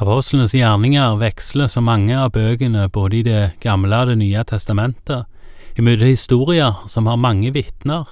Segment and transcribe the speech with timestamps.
[0.00, 5.26] Apostlenes gjerninger veksler så mange av bøkene både i Det gamle og Det nye testamentet,
[5.76, 8.08] imellom historier som har mange vitner,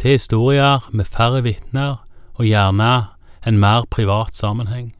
[0.00, 2.00] til historier med færre vitner
[2.38, 3.08] og gjerne
[3.44, 4.94] en mer privat sammenheng.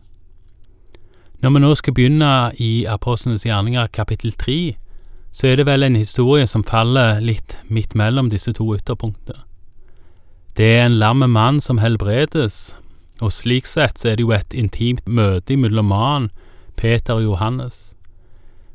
[1.40, 4.76] Når vi nå skal begynne i Apostlenes gjerninger kapittel tre,
[5.32, 9.40] så er det vel en historie som faller litt midt mellom disse to ytterpunktene.
[10.56, 12.76] Det er en lam mann som helbredes,
[13.22, 16.30] og slik sett så er det jo et intimt møte mellom mannen,
[16.76, 17.94] Peter og Johannes.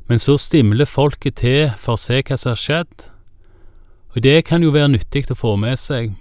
[0.08, 3.10] Men så stimler folket til for å se hva som har skjedd,
[4.10, 6.16] og det kan jo være nyttig å få med seg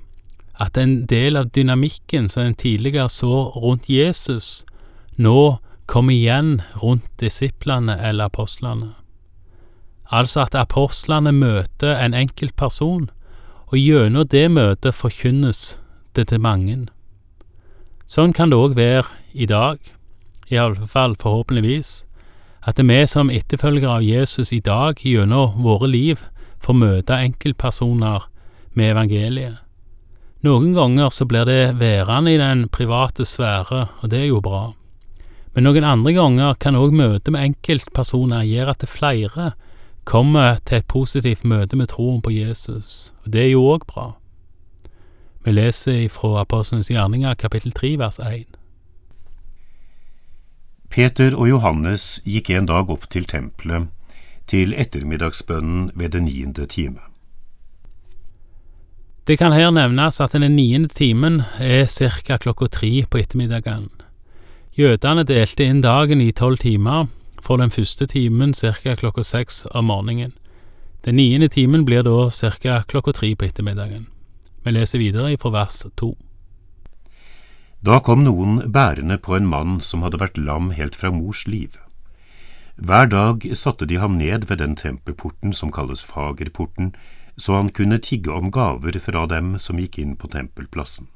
[0.60, 4.66] at en del av dynamikken som en tidligere så rundt Jesus,
[5.16, 5.58] nå
[5.90, 8.92] kommer igjen rundt disiplene eller apostlene.
[10.12, 13.10] Altså at apostlene møter en enkelt person,
[13.70, 15.80] og gjennom det møtet forkynnes
[16.16, 16.88] det til mange.
[18.10, 19.06] Sånn kan det òg være
[19.38, 19.78] i dag,
[20.50, 22.08] i alle fall forhåpentligvis,
[22.66, 26.24] at vi som etterfølgere av Jesus i dag gjennom våre liv
[26.66, 28.26] får møte enkeltpersoner
[28.74, 29.62] med evangeliet.
[30.42, 34.72] Noen ganger så blir det værende i den private sfære, og det er jo bra.
[35.54, 39.52] Men noen andre ganger kan òg møtet med enkeltpersoner gjøre at flere
[40.10, 44.16] kommer til et positivt møte med troen på Jesus, og det er jo òg bra.
[45.50, 48.52] Vi leser fra Apostlenes gjerninger kapittel 3 vers 1.
[50.94, 53.88] Peter og Johannes gikk en dag opp til tempelet,
[54.46, 57.02] til ettermiddagsbønnen ved den niende time.
[59.26, 62.38] Det kan her nevnes at den niende timen er ca.
[62.38, 63.90] klokka tre på ettermiddagen.
[64.78, 67.10] Jødene delte inn dagen i tolv timer,
[67.42, 68.96] for den første timen ca.
[68.96, 70.38] klokka seks om morgenen.
[71.06, 72.84] Den niende timen blir da ca.
[72.86, 74.06] klokka tre på ettermiddagen.
[74.64, 76.16] Vi leser videre fra vers to.
[77.86, 81.78] Da kom noen bærende på en mann som hadde vært lam helt fra mors liv.
[82.76, 86.94] Hver dag satte de ham ned ved den tempelporten som kalles Fagerporten,
[87.38, 91.08] så han kunne tigge om gaver fra dem som gikk inn på tempelplassen.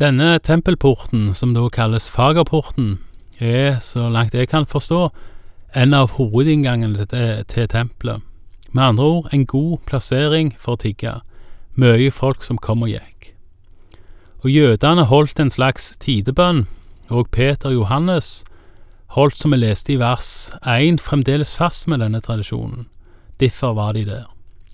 [0.00, 2.98] Denne tempelporten, som da kalles Fagerporten,
[3.40, 5.08] er, så langt jeg kan forstå,
[5.76, 8.24] en av hovedinnggangene til, til tempelet.
[8.72, 11.16] Med andre ord en god plassering for å tigge,
[11.74, 13.32] mye folk som kom og gikk.
[14.40, 16.64] Og jødene holdt en slags tidebønn,
[17.10, 18.44] og Peter og Johannes
[19.16, 22.86] holdt, som vi leste i vers 1, fremdeles fast med denne tradisjonen.
[23.40, 24.28] Derfor var de der.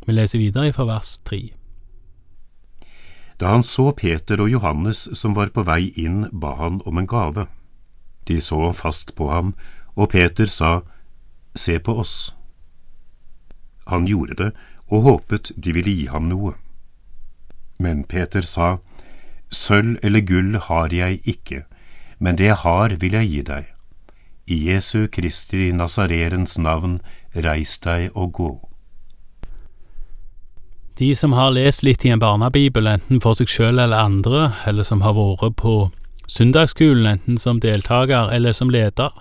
[0.07, 1.41] Vi leser videre fra vers 3.
[3.41, 7.09] Da han så Peter og Johannes som var på vei inn, ba han om en
[7.09, 7.47] gave.
[8.29, 9.55] De så fast på ham,
[9.97, 10.81] og Peter sa,
[11.57, 12.35] Se på oss.
[13.87, 14.51] Han gjorde det
[14.89, 16.55] og håpet de ville gi ham noe.
[17.79, 18.79] Men Peter sa,
[19.51, 21.65] Sølv eller gull har jeg ikke,
[22.19, 23.67] men det jeg har vil jeg gi deg.
[24.47, 27.01] I Jesu Kristi Nazarerens navn,
[27.35, 28.51] reis deg og gå.
[30.97, 34.87] De som har lest litt i en barnebibel, enten for seg sjøl eller andre, eller
[34.87, 35.75] som har vært på
[36.31, 39.13] søndagsskolen, enten som deltaker eller som leder,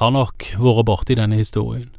[0.00, 1.90] har nok vært borti denne historien.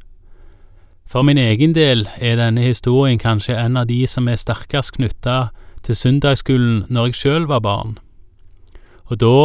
[1.14, 5.52] For min egen del er denne historien kanskje en av de som er sterkest knytta
[5.86, 7.92] til søndagsskolen når jeg sjøl var barn,
[9.06, 9.36] og da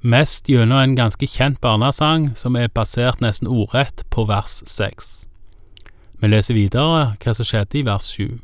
[0.00, 5.26] mest gjennom en ganske kjent barnesang som er basert nesten ordrett på vers seks.
[6.22, 8.38] Vi leser videre hva som skjedde i vers sju.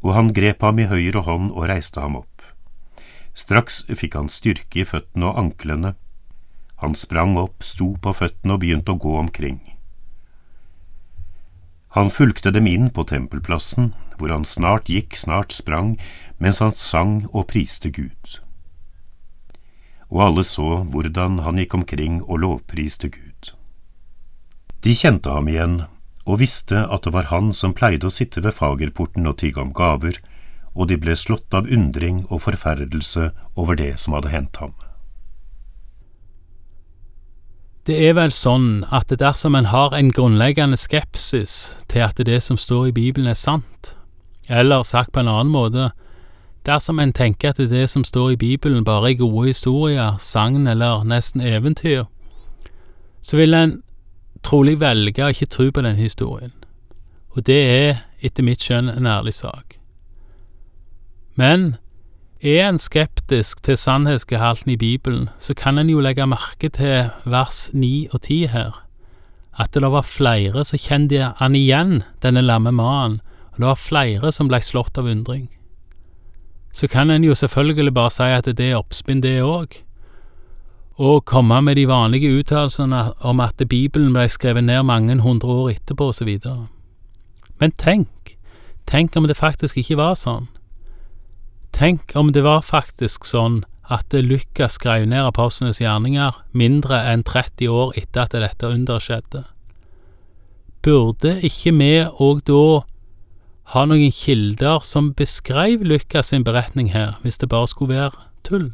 [0.00, 2.46] Og han grep ham i høyre hånd og reiste ham opp.
[3.36, 5.92] Straks fikk han styrke i føttene og anklene.
[6.80, 9.60] Han sprang opp, sto på føttene og begynte å gå omkring.
[11.96, 15.96] Han fulgte dem inn på tempelplassen, hvor han snart gikk, snart sprang,
[16.38, 18.38] mens han sang og priste Gud.
[20.10, 23.54] Og alle så hvordan han gikk omkring og lovpriste Gud.
[24.86, 25.82] De kjente ham igjen
[26.30, 29.74] og visste at det var han som pleide å sitte ved fagerporten og tigge om
[29.74, 30.20] gaver,
[30.74, 34.76] og de ble slått av undring og forferdelse over det som hadde hendt ham.
[37.90, 41.54] Det er vel sånn at dersom en har en grunnleggende skepsis
[41.90, 43.96] til at det som står i Bibelen er sant,
[44.46, 45.88] eller sagt på en annen måte,
[46.68, 51.02] dersom en tenker at det som står i Bibelen bare er gode historier, sagn eller
[51.02, 52.04] nesten eventyr,
[53.26, 53.74] så vil en
[54.46, 56.54] trolig velge å ikke tro på den historien,
[57.34, 59.80] og det er etter mitt skjønn en ærlig sak.
[61.34, 61.72] Men
[62.42, 67.68] er en skeptisk til sannhetsgehalten i Bibelen, så kan en jo legge merke til vers
[67.72, 68.84] 9 og 10 her,
[69.60, 73.20] at det var flere som kjente han igjen, denne lamme mannen,
[73.52, 75.48] og det var flere som ble slått av undring.
[76.72, 79.82] så kan en jo selvfølgelig bare si at det er oppspinn, det òg,
[80.96, 85.70] og komme med de vanlige uttalelsene om at Bibelen ble skrevet ned mange hundre år
[85.70, 86.38] etterpå, osv.
[87.58, 88.36] Men tenk,
[88.86, 90.46] tenk om det faktisk ikke var sånn.
[91.80, 97.70] Tenk om det var faktisk sånn at Lukas skrev ned apostlenes gjerninger mindre enn 30
[97.72, 99.40] år etter at dette underet skjedde.
[100.84, 102.64] Burde ikke vi òg da
[103.72, 108.68] ha noen kilder som beskrev Lukas sin beretning her, hvis det bare skulle være tull?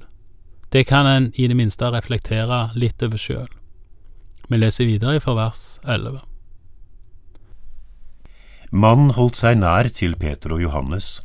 [0.74, 3.52] Det kan en i det minste reflektere litt over sjøl.
[4.50, 6.24] Vi leser videre fra vers 11.
[8.74, 11.20] Mannen holdt seg nær til Peter og Johannes,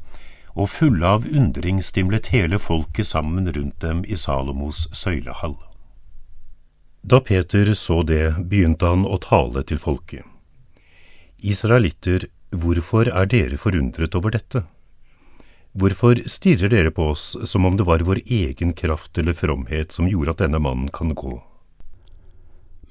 [0.55, 5.55] og fulle av undring stimlet hele folket sammen rundt dem i Salomos søylehall.
[7.01, 10.25] Da Peter så det, begynte han å tale til folket.
[11.41, 14.65] Israelitter, hvorfor er dere forundret over dette?
[15.73, 20.09] Hvorfor stirrer dere på oss som om det var vår egen kraft eller fromhet som
[20.11, 21.39] gjorde at denne mannen kan gå?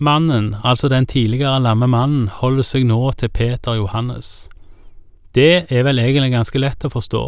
[0.01, 4.49] Mannen, altså den tidligere lamme mannen, holder seg nå til Peter Johannes.
[5.37, 7.23] Det er vel egentlig ganske lett å forstå,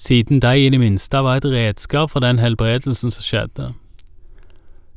[0.00, 3.72] siden de i det minste var et redskap for den helbredelsen som skjedde.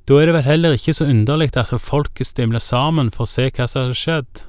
[0.08, 3.50] Da er det vel heller ikke så underlig at folket stimler sammen for å se
[3.50, 4.44] hva som hadde skjedd,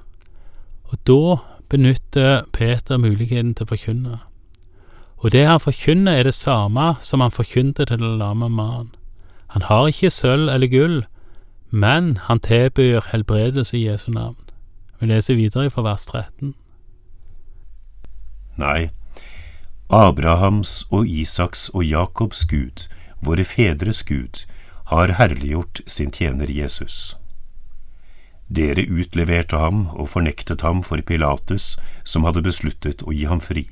[0.90, 1.36] og da
[1.70, 4.18] benytter Peter muligheten til å forkynne.
[5.24, 8.92] Og det han forkynner er det samme som han forkynte til den lame mannen.
[9.54, 10.98] Han har ikke sølv eller gull,
[11.70, 14.36] men han tilbyr helbredelse i Jesu navn.
[15.00, 16.54] Vi leser videre fra vers 13.
[18.58, 18.90] Nei,
[19.92, 22.86] Abrahams og Isaks og Jakobs Gud,
[23.20, 24.46] våre fedres Gud,
[24.88, 27.16] har herliggjort sin tjener Jesus.
[28.48, 33.66] Dere utleverte ham og fornektet ham for Pilatus, som hadde besluttet å gi ham fri.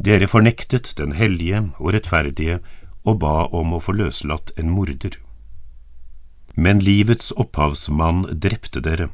[0.00, 2.60] Dere fornektet den hellige og rettferdige
[3.04, 5.18] og ba om å få løslatt en morder.
[6.56, 9.10] Men livets opphavsmann drepte dere,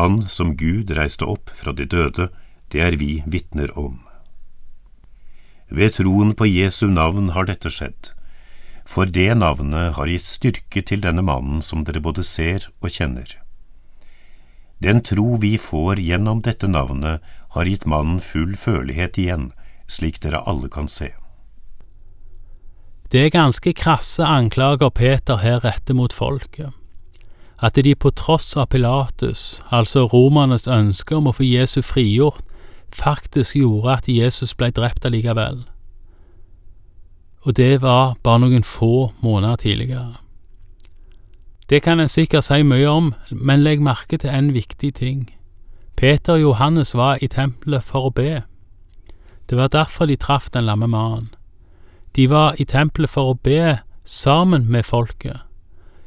[0.00, 2.28] han som Gud reiste opp fra de døde,
[2.72, 4.05] det er vi vitner om.
[5.68, 8.12] Ved troen på Jesu navn har dette skjedd,
[8.86, 13.34] for det navnet har gitt styrke til denne mannen som dere både ser og kjenner.
[14.78, 17.22] Den tro vi får gjennom dette navnet,
[17.56, 19.50] har gitt mannen full følelighet igjen,
[19.88, 21.14] slik dere alle kan se.
[23.10, 26.74] Det er ganske krasse anklager Peter her retter mot folket.
[27.62, 32.45] At de på tross av Pilatus, altså romernes ønske om å få Jesu frigjort,
[32.96, 35.64] faktisk gjorde at Jesus ble drept allikevel.
[37.46, 40.16] Og det var bare noen få måneder tidligere.
[41.70, 45.30] Det kan en sikkert si mye om, men legg merke til en viktig ting.
[45.96, 48.42] Peter og Johannes var i tempelet for å be.
[49.50, 51.30] Det var derfor de traff den lamme mannen.
[52.16, 55.42] De var i tempelet for å be sammen med folket.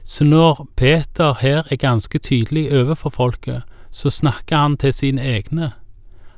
[0.03, 5.71] Så når Peter her er ganske tydelig overfor folket, så snakker han til sine egne.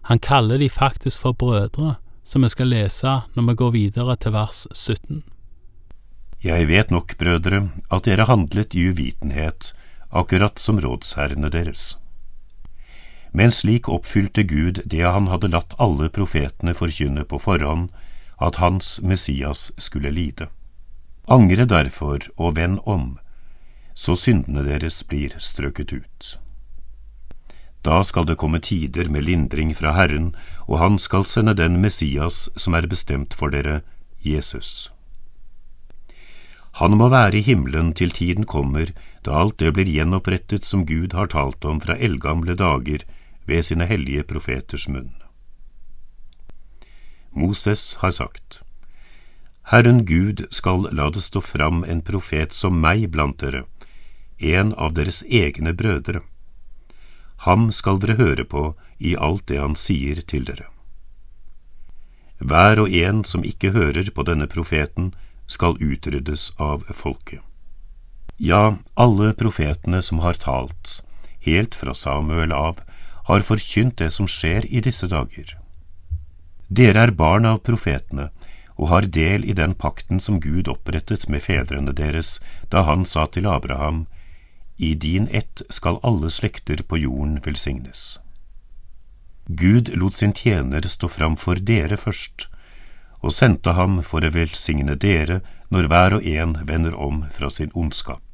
[0.09, 4.33] Han kaller de faktisk for brødre, som vi skal lese når vi går videre til
[4.33, 5.24] vers 17.
[6.44, 9.74] Jeg vet nok, brødre, at dere handlet i uvitenhet,
[10.09, 12.00] akkurat som rådsherrene deres.
[13.31, 17.92] Men slik oppfylte Gud det han hadde latt alle profetene forkynne på forhånd,
[18.42, 20.50] at hans Messias skulle lide.
[21.30, 23.19] Angre derfor og vend om,
[23.94, 26.37] så syndene deres blir strøket ut.
[27.81, 30.35] Da skal det komme tider med lindring fra Herren,
[30.68, 33.81] og han skal sende den Messias som er bestemt for dere,
[34.21, 34.92] Jesus.
[36.80, 38.94] Han må være i himmelen til tiden kommer,
[39.26, 43.04] da alt det blir gjenopprettet som Gud har talt om fra eldgamle dager,
[43.45, 45.16] ved sine hellige profeters munn.
[47.33, 48.61] Moses har sagt,
[49.71, 53.66] Herren Gud skal la det stå fram en profet som meg blant dere,
[54.38, 56.21] en av deres egne brødre.
[57.45, 60.68] Ham skal dere høre på i alt det han sier til dere.
[62.42, 65.14] Hver og en som ikke hører på denne profeten,
[65.52, 67.42] skal utryddes av folket.
[68.42, 71.02] Ja, alle profetene som har talt,
[71.44, 72.80] helt fra Samuel av,
[73.28, 75.57] har forkynt det som skjer i disse dager.
[76.69, 78.30] Dere er barn av profetene
[78.78, 82.40] og har del i den pakten som Gud opprettet med fedrene deres
[82.71, 84.06] da han sa til Abraham,
[84.81, 88.19] I din ett skal alle slekter på jorden velsignes.
[89.45, 92.47] Gud lot sin tjener stå fram for dere først,
[93.21, 97.69] og sendte ham for å velsigne dere når hver og en vender om fra sin
[97.78, 98.26] ondskap.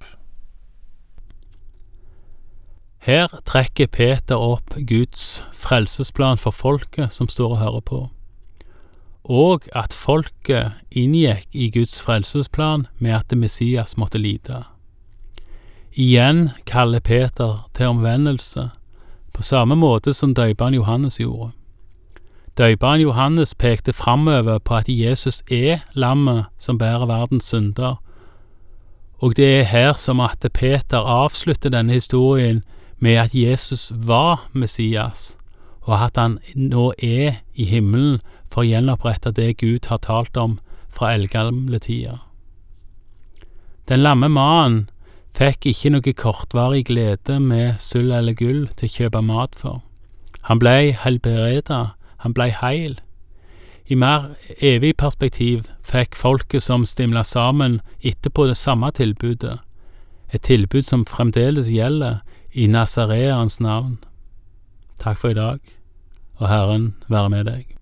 [3.03, 7.99] Her trekker Peter opp Guds frelsesplan for folket som står og hører på.
[9.27, 14.61] og at folket inngikk i Guds frelsesplan med at Messias måtte lide.
[15.97, 18.69] Igjen kaller Peter til omvendelse,
[19.33, 21.55] på samme måte som døperen Johannes gjorde.
[22.57, 27.95] Døperen Johannes pekte framover på at Jesus er lammet som bærer verdens synder,
[29.17, 32.61] og det er her som at Peter avslutter denne historien
[32.99, 35.37] med at Jesus var Messias,
[35.81, 38.19] og at han nå er i himmelen
[38.51, 40.59] for å gjenopprette det Gud har talt om
[40.93, 42.21] fra eldgamle tider.
[43.89, 44.89] Den lamme mannen
[45.37, 49.83] fikk ikke noe kortvarig glede med sølv eller gull til å kjøpe mat for.
[50.49, 52.97] Han blei helbreda, han blei heil.
[53.87, 59.59] I mer evig perspektiv fikk folket som stimla sammen etterpå det samme tilbudet,
[60.33, 62.19] et tilbud som fremdeles gjelder
[62.51, 63.97] i Nasareans navn.
[64.99, 65.61] Takk for i dag,
[66.41, 67.76] og Herren være med deg.